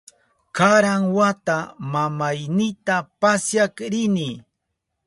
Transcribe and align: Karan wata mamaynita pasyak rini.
Karan 0.55 1.03
wata 1.15 1.57
mamaynita 1.91 2.95
pasyak 3.21 3.73
rini. 3.93 4.29